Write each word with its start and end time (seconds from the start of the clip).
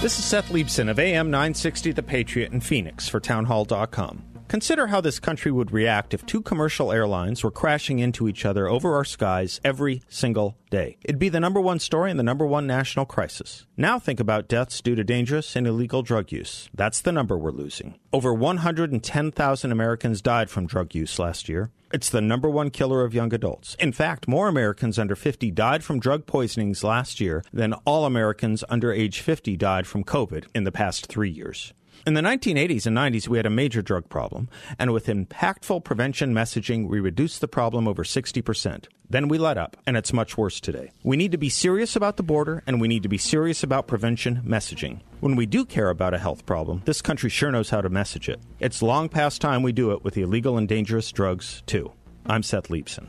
This 0.00 0.18
is 0.18 0.24
Seth 0.24 0.48
Leibsohn 0.48 0.88
of 0.88 0.98
AM 0.98 1.30
960 1.30 1.92
The 1.92 2.02
Patriot 2.02 2.52
in 2.52 2.62
Phoenix 2.62 3.06
for 3.06 3.20
townhall.com. 3.20 4.29
Consider 4.50 4.88
how 4.88 5.00
this 5.00 5.20
country 5.20 5.52
would 5.52 5.70
react 5.70 6.12
if 6.12 6.26
two 6.26 6.42
commercial 6.42 6.90
airlines 6.90 7.44
were 7.44 7.52
crashing 7.52 8.00
into 8.00 8.26
each 8.26 8.44
other 8.44 8.66
over 8.66 8.96
our 8.96 9.04
skies 9.04 9.60
every 9.62 10.02
single 10.08 10.56
day. 10.70 10.96
It'd 11.04 11.20
be 11.20 11.28
the 11.28 11.38
number 11.38 11.60
one 11.60 11.78
story 11.78 12.10
and 12.10 12.18
the 12.18 12.24
number 12.24 12.44
one 12.44 12.66
national 12.66 13.06
crisis. 13.06 13.64
Now 13.76 14.00
think 14.00 14.18
about 14.18 14.48
deaths 14.48 14.80
due 14.80 14.96
to 14.96 15.04
dangerous 15.04 15.54
and 15.54 15.68
illegal 15.68 16.02
drug 16.02 16.32
use. 16.32 16.68
That's 16.74 17.00
the 17.00 17.12
number 17.12 17.38
we're 17.38 17.52
losing. 17.52 18.00
Over 18.12 18.34
110,000 18.34 19.70
Americans 19.70 20.20
died 20.20 20.50
from 20.50 20.66
drug 20.66 20.96
use 20.96 21.20
last 21.20 21.48
year. 21.48 21.70
It's 21.92 22.10
the 22.10 22.20
number 22.20 22.50
one 22.50 22.70
killer 22.70 23.04
of 23.04 23.14
young 23.14 23.32
adults. 23.32 23.76
In 23.78 23.92
fact, 23.92 24.26
more 24.26 24.48
Americans 24.48 24.98
under 24.98 25.14
50 25.14 25.52
died 25.52 25.84
from 25.84 26.00
drug 26.00 26.26
poisonings 26.26 26.82
last 26.82 27.20
year 27.20 27.44
than 27.52 27.74
all 27.84 28.04
Americans 28.04 28.64
under 28.68 28.92
age 28.92 29.20
50 29.20 29.56
died 29.56 29.86
from 29.86 30.02
COVID 30.02 30.46
in 30.56 30.64
the 30.64 30.72
past 30.72 31.06
three 31.06 31.30
years. 31.30 31.72
In 32.06 32.14
the 32.14 32.20
1980s 32.20 32.86
and 32.86 32.96
90s, 32.96 33.28
we 33.28 33.36
had 33.36 33.46
a 33.46 33.50
major 33.50 33.82
drug 33.82 34.08
problem, 34.08 34.48
and 34.78 34.92
with 34.92 35.06
impactful 35.06 35.84
prevention 35.84 36.34
messaging, 36.34 36.88
we 36.88 37.00
reduced 37.00 37.40
the 37.40 37.48
problem 37.48 37.86
over 37.86 38.04
60%. 38.04 38.86
Then 39.08 39.28
we 39.28 39.38
let 39.38 39.58
up, 39.58 39.76
and 39.86 39.96
it's 39.96 40.12
much 40.12 40.38
worse 40.38 40.60
today. 40.60 40.92
We 41.02 41.16
need 41.16 41.32
to 41.32 41.38
be 41.38 41.48
serious 41.48 41.96
about 41.96 42.16
the 42.16 42.22
border, 42.22 42.62
and 42.66 42.80
we 42.80 42.88
need 42.88 43.02
to 43.02 43.08
be 43.08 43.18
serious 43.18 43.62
about 43.62 43.86
prevention 43.86 44.42
messaging. 44.46 45.00
When 45.20 45.36
we 45.36 45.46
do 45.46 45.64
care 45.64 45.90
about 45.90 46.14
a 46.14 46.18
health 46.18 46.46
problem, 46.46 46.82
this 46.84 47.02
country 47.02 47.28
sure 47.28 47.50
knows 47.50 47.70
how 47.70 47.80
to 47.80 47.88
message 47.88 48.28
it. 48.28 48.40
It's 48.60 48.82
long 48.82 49.08
past 49.08 49.40
time 49.40 49.62
we 49.62 49.72
do 49.72 49.90
it 49.90 50.04
with 50.04 50.16
illegal 50.16 50.56
and 50.56 50.68
dangerous 50.68 51.10
drugs, 51.12 51.62
too. 51.66 51.92
I'm 52.26 52.42
Seth 52.42 52.68
Leibsohn. 52.68 53.08